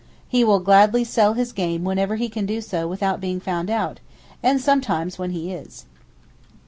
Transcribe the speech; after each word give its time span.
He 0.27 0.43
will 0.43 0.57
gladly 0.59 1.03
sell 1.03 1.33
his 1.33 1.51
game 1.53 1.83
whenever 1.83 2.15
he 2.15 2.27
can 2.27 2.47
do 2.47 2.59
so 2.59 2.87
without 2.87 3.21
being 3.21 3.39
found 3.39 3.69
out, 3.69 3.99
and 4.41 4.59
sometimes 4.59 5.19
when 5.19 5.29
he 5.29 5.51
is. 5.53 5.85